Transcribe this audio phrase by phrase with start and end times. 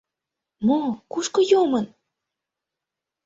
[0.65, 0.79] Мо,
[1.11, 1.85] кушко йомын?..